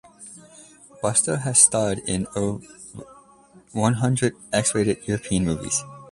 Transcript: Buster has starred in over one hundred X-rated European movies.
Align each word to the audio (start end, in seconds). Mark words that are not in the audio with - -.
Buster 0.99 1.37
has 1.37 1.59
starred 1.59 1.99
in 2.07 2.25
over 2.35 2.65
one 3.71 3.93
hundred 3.93 4.35
X-rated 4.51 5.07
European 5.07 5.45
movies. 5.45 5.83